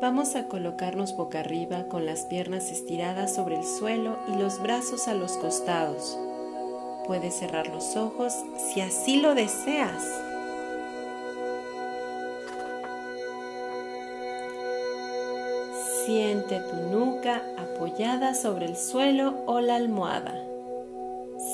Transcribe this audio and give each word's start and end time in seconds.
Vamos 0.00 0.34
a 0.34 0.48
colocarnos 0.48 1.14
boca 1.14 1.40
arriba 1.40 1.84
con 1.84 2.06
las 2.06 2.24
piernas 2.24 2.70
estiradas 2.70 3.34
sobre 3.34 3.56
el 3.56 3.64
suelo 3.64 4.16
y 4.28 4.36
los 4.38 4.62
brazos 4.62 5.08
a 5.08 5.14
los 5.14 5.32
costados. 5.32 6.18
Puedes 7.06 7.34
cerrar 7.34 7.68
los 7.68 7.96
ojos 7.96 8.32
si 8.56 8.80
así 8.80 9.20
lo 9.20 9.34
deseas. 9.34 10.02
Siente 16.06 16.60
tu 16.60 16.76
nuca 16.96 17.42
apoyada 17.58 18.32
sobre 18.34 18.64
el 18.64 18.78
suelo 18.78 19.34
o 19.44 19.60
la 19.60 19.76
almohada. 19.76 20.34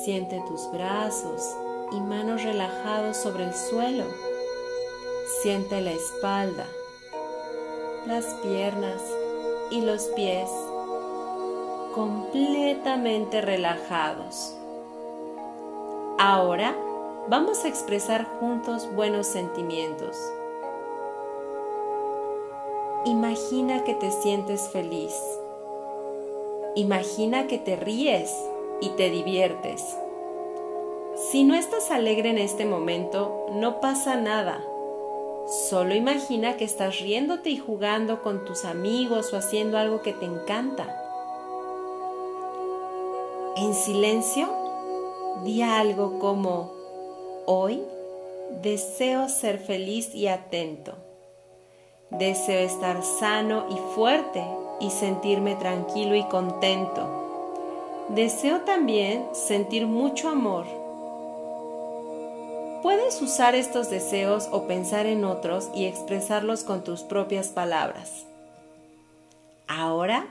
Siente 0.04 0.40
tus 0.46 0.70
brazos 0.70 1.42
y 1.90 1.98
manos 1.98 2.44
relajados 2.44 3.16
sobre 3.16 3.42
el 3.42 3.54
suelo. 3.54 4.04
Siente 5.42 5.80
la 5.80 5.90
espalda, 5.90 6.66
las 8.06 8.24
piernas 8.42 9.02
y 9.70 9.80
los 9.80 10.04
pies 10.08 10.48
completamente 11.94 13.40
relajados. 13.40 14.54
Ahora 16.18 16.76
vamos 17.28 17.64
a 17.64 17.68
expresar 17.68 18.24
juntos 18.38 18.88
buenos 18.94 19.26
sentimientos. 19.26 20.16
Imagina 23.06 23.82
que 23.82 23.94
te 23.94 24.10
sientes 24.10 24.68
feliz. 24.68 25.14
Imagina 26.74 27.46
que 27.46 27.58
te 27.58 27.76
ríes 27.76 28.32
y 28.80 28.90
te 28.90 29.10
diviertes. 29.10 29.96
Si 31.30 31.44
no 31.44 31.54
estás 31.54 31.90
alegre 31.90 32.30
en 32.30 32.38
este 32.38 32.66
momento, 32.66 33.46
no 33.52 33.80
pasa 33.80 34.16
nada. 34.16 34.62
Solo 35.46 35.94
imagina 35.94 36.56
que 36.56 36.64
estás 36.64 36.98
riéndote 36.98 37.50
y 37.50 37.56
jugando 37.56 38.20
con 38.20 38.44
tus 38.44 38.64
amigos 38.64 39.32
o 39.32 39.36
haciendo 39.36 39.78
algo 39.78 40.02
que 40.02 40.12
te 40.12 40.24
encanta. 40.24 40.86
En 43.56 43.72
silencio, 43.72 44.48
di 45.44 45.62
algo 45.62 46.18
como, 46.18 46.72
hoy 47.46 47.80
deseo 48.60 49.28
ser 49.28 49.60
feliz 49.60 50.14
y 50.16 50.26
atento. 50.26 50.94
Deseo 52.10 52.58
estar 52.60 53.04
sano 53.04 53.66
y 53.70 53.76
fuerte 53.94 54.44
y 54.80 54.90
sentirme 54.90 55.54
tranquilo 55.54 56.16
y 56.16 56.24
contento. 56.24 57.06
Deseo 58.08 58.62
también 58.62 59.28
sentir 59.32 59.86
mucho 59.86 60.28
amor. 60.28 60.85
Puedes 62.82 63.20
usar 63.22 63.54
estos 63.54 63.90
deseos 63.90 64.48
o 64.52 64.66
pensar 64.66 65.06
en 65.06 65.24
otros 65.24 65.70
y 65.74 65.86
expresarlos 65.86 66.64
con 66.64 66.84
tus 66.84 67.02
propias 67.02 67.48
palabras. 67.48 68.26
Ahora, 69.66 70.26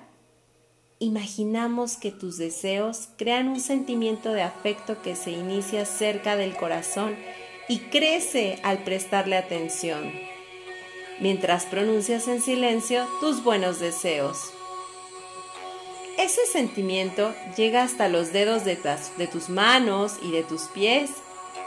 imaginamos 1.00 1.98
que 1.98 2.12
tus 2.12 2.38
deseos 2.38 3.10
crean 3.18 3.50
un 3.50 3.60
sentimiento 3.60 4.32
de 4.32 4.44
afecto 4.44 5.02
que 5.02 5.16
se 5.16 5.32
inicia 5.32 5.86
cerca 5.86 6.36
del 6.36 6.56
corazón 6.56 7.16
y 7.68 7.80
crece 7.80 8.60
al 8.64 8.84
prestarle 8.84 9.36
atención 9.38 10.12
mientras 11.20 11.66
pronuncias 11.66 12.28
en 12.28 12.42
silencio 12.42 13.08
tus 13.20 13.44
buenos 13.44 13.80
deseos. 13.80 14.52
Ese 16.18 16.46
sentimiento 16.46 17.34
llega 17.58 17.84
hasta 17.84 18.08
los 18.08 18.32
dedos 18.32 18.64
de, 18.64 18.78
tus 19.28 19.50
manos 19.50 20.14
y 20.22 20.32
de 20.32 20.44
tus 20.44 20.64
pies 20.64 21.12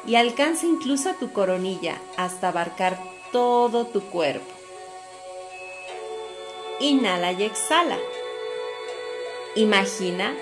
y 0.07 0.17
alcanza 0.17 0.67
incluso 0.67 1.11
a 1.11 1.15
tu 1.15 1.33
coronilla 1.33 2.01
hasta 2.17 2.49
abarcar 2.49 2.99
todo 3.33 3.87
tu 3.87 4.01
cuerpo. 4.03 4.53
Inhala 6.81 7.33
y 7.33 7.43
exhala. 7.43 7.99
Imagina 9.55 10.35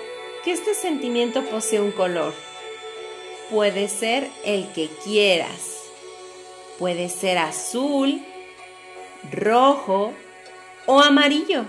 que 0.44 0.52
este 0.52 0.74
sentimiento 0.74 1.42
posee 1.44 1.80
un 1.80 1.90
color. 1.90 2.34
Puede 3.50 3.88
ser 3.88 4.30
el 4.44 4.70
que 4.72 4.88
quieras. 5.04 5.80
Puede 6.78 7.08
ser 7.08 7.38
azul, 7.38 8.22
rojo 9.32 10.12
o 10.84 11.00
amarillo. 11.00 11.64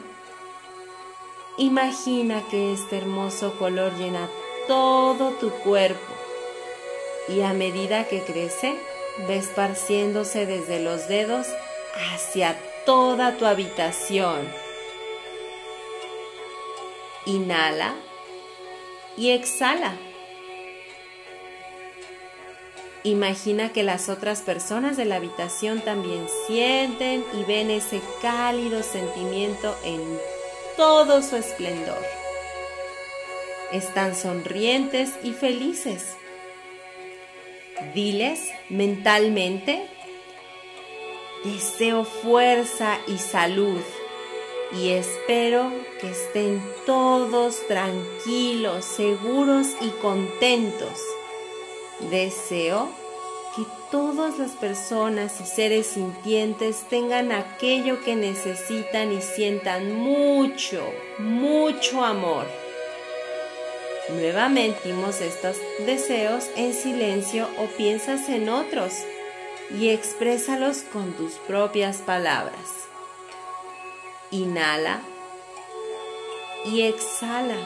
Imagina 1.57 2.43
que 2.51 2.73
este 2.73 2.97
hermoso 2.97 3.57
color 3.57 3.93
llena 3.97 4.29
todo 4.67 5.31
tu 5.31 5.49
cuerpo 5.49 6.26
y 7.27 7.41
a 7.41 7.53
medida 7.53 8.05
que 8.05 8.21
crece 8.21 8.75
va 9.29 9.33
esparciéndose 9.33 10.45
desde 10.45 10.79
los 10.79 11.07
dedos 11.07 11.47
hacia 12.13 12.57
toda 12.85 13.37
tu 13.37 13.45
habitación. 13.45 14.47
Inhala 17.25 17.95
y 19.17 19.31
exhala. 19.31 19.97
Imagina 23.03 23.71
que 23.71 23.83
las 23.83 24.09
otras 24.09 24.41
personas 24.41 24.97
de 24.97 25.05
la 25.05 25.15
habitación 25.15 25.81
también 25.81 26.27
sienten 26.45 27.23
y 27.33 27.43
ven 27.45 27.71
ese 27.71 28.01
cálido 28.21 28.83
sentimiento 28.83 29.75
en 29.83 30.01
todo 30.75 31.21
su 31.21 31.37
esplendor. 31.37 32.01
Están 33.71 34.15
sonrientes 34.15 35.11
y 35.23 35.33
felices. 35.33 36.17
Diles 37.93 38.51
mentalmente, 38.69 39.87
deseo 41.43 42.03
fuerza 42.03 42.97
y 43.07 43.17
salud 43.17 43.81
y 44.79 44.89
espero 44.89 45.71
que 46.01 46.09
estén 46.09 46.61
todos 46.85 47.65
tranquilos, 47.67 48.83
seguros 48.83 49.67
y 49.79 49.89
contentos 50.01 50.99
Deseo 52.11 52.89
que 53.55 53.63
todas 53.89 54.37
las 54.37 54.51
personas 54.51 55.41
y 55.41 55.45
seres 55.45 55.87
sintientes 55.87 56.83
tengan 56.89 57.31
aquello 57.31 58.03
que 58.03 58.15
necesitan 58.15 59.11
y 59.11 59.21
sientan 59.21 59.95
mucho, 59.95 60.83
mucho 61.17 62.03
amor. 62.03 62.45
Nuevamente 64.09 64.93
estos 65.21 65.57
deseos 65.85 66.49
en 66.55 66.73
silencio 66.73 67.47
o 67.57 67.65
piensas 67.65 68.29
en 68.29 68.47
otros 68.47 68.93
y 69.77 69.89
exprésalos 69.89 70.83
con 70.93 71.11
tus 71.13 71.33
propias 71.33 71.97
palabras. 71.97 72.87
Inhala 74.31 75.01
y 76.65 76.83
exhala. 76.83 77.57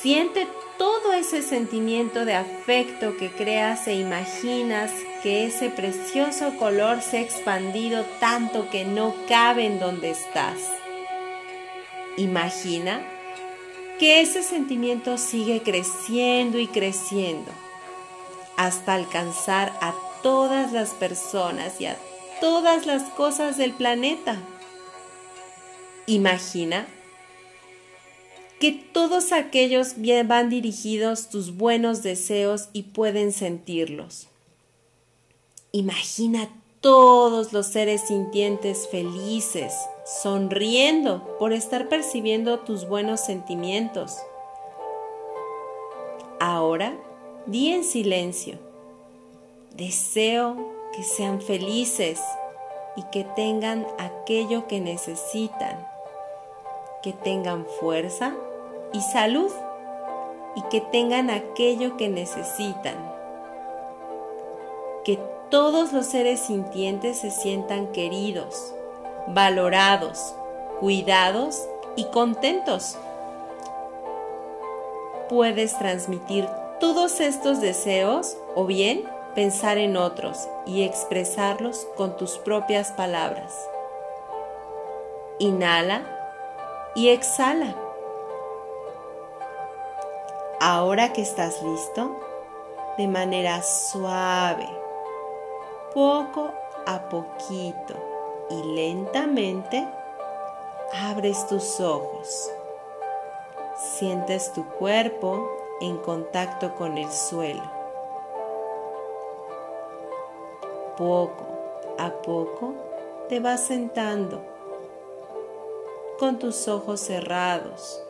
Siente 0.00 0.46
todo 0.76 1.12
ese 1.12 1.42
sentimiento 1.42 2.24
de 2.24 2.34
afecto 2.34 3.16
que 3.16 3.32
creas 3.32 3.88
e 3.88 3.94
imaginas 3.94 4.92
que 5.24 5.44
ese 5.44 5.70
precioso 5.70 6.56
color 6.56 7.02
se 7.02 7.18
ha 7.18 7.20
expandido 7.20 8.04
tanto 8.20 8.70
que 8.70 8.84
no 8.84 9.14
cabe 9.28 9.66
en 9.66 9.80
donde 9.80 10.10
estás. 10.10 10.60
Imagina 12.18 13.00
que 14.00 14.20
ese 14.20 14.42
sentimiento 14.42 15.18
sigue 15.18 15.62
creciendo 15.62 16.58
y 16.58 16.66
creciendo 16.66 17.52
hasta 18.56 18.94
alcanzar 18.94 19.72
a 19.80 19.94
todas 20.20 20.72
las 20.72 20.90
personas 20.90 21.80
y 21.80 21.86
a 21.86 21.96
todas 22.40 22.86
las 22.86 23.04
cosas 23.10 23.56
del 23.56 23.72
planeta. 23.72 24.36
Imagina 26.06 26.88
que 28.58 28.72
todos 28.72 29.30
aquellos 29.30 29.94
van 30.26 30.50
dirigidos 30.50 31.28
tus 31.28 31.56
buenos 31.56 32.02
deseos 32.02 32.68
y 32.72 32.82
pueden 32.82 33.30
sentirlos. 33.30 34.26
Imagina 35.70 36.48
todos 36.80 37.52
los 37.52 37.66
seres 37.66 38.02
sintientes 38.02 38.88
felices, 38.88 39.74
sonriendo 40.04 41.36
por 41.38 41.52
estar 41.52 41.88
percibiendo 41.88 42.60
tus 42.60 42.88
buenos 42.88 43.20
sentimientos. 43.20 44.16
Ahora, 46.40 46.96
di 47.46 47.72
en 47.72 47.82
silencio, 47.82 48.58
deseo 49.74 50.56
que 50.94 51.02
sean 51.02 51.40
felices 51.40 52.20
y 52.96 53.02
que 53.04 53.24
tengan 53.24 53.86
aquello 53.98 54.66
que 54.68 54.80
necesitan, 54.80 55.86
que 57.02 57.12
tengan 57.12 57.66
fuerza 57.80 58.34
y 58.92 59.00
salud 59.00 59.50
y 60.54 60.62
que 60.62 60.80
tengan 60.80 61.30
aquello 61.30 61.96
que 61.96 62.08
necesitan. 62.08 62.96
Que 65.04 65.18
todos 65.50 65.92
los 65.92 66.06
seres 66.06 66.40
sintientes 66.40 67.18
se 67.18 67.30
sientan 67.30 67.88
queridos, 67.88 68.74
valorados, 69.28 70.34
cuidados 70.80 71.66
y 71.96 72.04
contentos. 72.06 72.98
Puedes 75.28 75.78
transmitir 75.78 76.48
todos 76.80 77.20
estos 77.20 77.60
deseos 77.60 78.36
o 78.54 78.66
bien 78.66 79.04
pensar 79.34 79.78
en 79.78 79.96
otros 79.96 80.48
y 80.66 80.82
expresarlos 80.82 81.86
con 81.96 82.16
tus 82.16 82.38
propias 82.38 82.92
palabras. 82.92 83.54
Inhala 85.38 86.02
y 86.94 87.08
exhala. 87.08 87.74
Ahora 90.60 91.12
que 91.12 91.22
estás 91.22 91.62
listo, 91.62 92.16
de 92.96 93.06
manera 93.06 93.62
suave, 93.62 94.68
poco 95.92 96.52
a 96.86 97.08
poquito 97.08 97.94
y 98.50 98.62
lentamente, 98.74 99.86
abres 100.94 101.46
tus 101.46 101.80
ojos. 101.80 102.50
Sientes 103.76 104.52
tu 104.52 104.64
cuerpo 104.64 105.48
en 105.80 105.98
contacto 105.98 106.74
con 106.74 106.98
el 106.98 107.10
suelo. 107.10 107.62
Poco 110.96 111.46
a 111.98 112.10
poco 112.22 112.74
te 113.28 113.40
vas 113.40 113.66
sentando 113.66 114.42
con 116.18 116.38
tus 116.38 116.66
ojos 116.66 117.00
cerrados, 117.00 118.02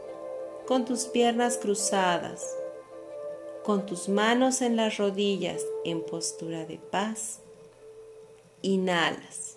con 0.66 0.84
tus 0.84 1.04
piernas 1.04 1.58
cruzadas, 1.58 2.56
con 3.64 3.84
tus 3.84 4.08
manos 4.08 4.62
en 4.62 4.76
las 4.76 4.96
rodillas 4.96 5.62
en 5.84 6.02
postura 6.02 6.64
de 6.64 6.78
paz. 6.78 7.42
Inhalas 8.62 9.56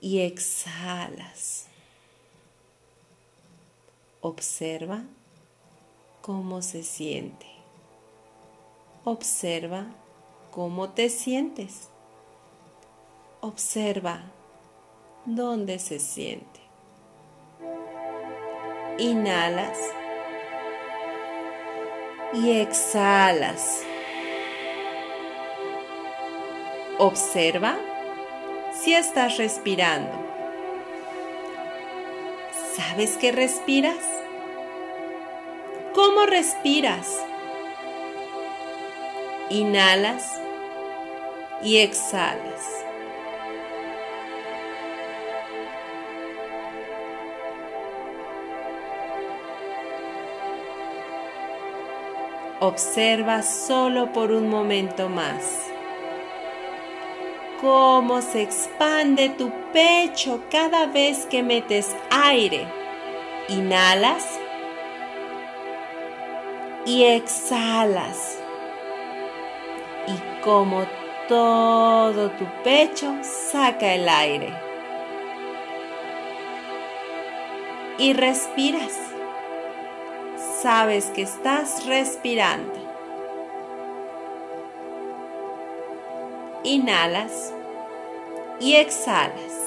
y 0.00 0.20
exhalas. 0.20 1.66
Observa 4.20 5.04
cómo 6.22 6.62
se 6.62 6.82
siente. 6.82 7.46
Observa 9.04 9.86
cómo 10.50 10.90
te 10.90 11.08
sientes. 11.08 11.88
Observa 13.40 14.22
dónde 15.26 15.78
se 15.78 15.98
siente. 15.98 16.60
Inhalas 18.98 19.78
y 22.32 22.52
exhalas. 22.52 23.82
Observa 26.98 27.78
si 28.74 28.94
estás 28.94 29.38
respirando. 29.38 30.12
¿Sabes 32.76 33.16
que 33.16 33.32
respiras? 33.32 33.96
¿Cómo 35.94 36.26
respiras? 36.26 37.18
Inhalas 39.48 40.38
y 41.62 41.78
exhalas. 41.78 42.84
Observa 52.60 53.42
solo 53.42 54.12
por 54.12 54.30
un 54.30 54.48
momento 54.48 55.08
más 55.08 55.71
cómo 57.62 58.20
se 58.20 58.42
expande 58.42 59.28
tu 59.30 59.52
pecho 59.72 60.42
cada 60.50 60.86
vez 60.86 61.26
que 61.26 61.44
metes 61.44 61.96
aire. 62.10 62.66
Inhalas 63.48 64.26
y 66.84 67.04
exhalas. 67.04 68.36
Y 70.08 70.42
como 70.44 70.84
todo 71.28 72.30
tu 72.32 72.44
pecho 72.64 73.14
saca 73.22 73.94
el 73.94 74.08
aire. 74.08 74.52
Y 77.98 78.12
respiras. 78.12 78.98
Sabes 80.60 81.06
que 81.14 81.22
estás 81.22 81.86
respirando. 81.86 82.81
Inhalas 86.72 87.52
y 88.58 88.76
exhalas. 88.76 89.61